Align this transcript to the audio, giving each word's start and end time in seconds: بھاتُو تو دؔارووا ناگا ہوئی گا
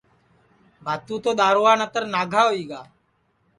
بھاتُو 0.83 1.15
تو 1.23 1.31
دؔارووا 1.39 1.73
ناگا 2.13 2.41
ہوئی 2.47 2.63
گا 2.69 2.81